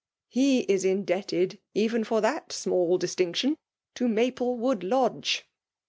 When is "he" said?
0.29-0.61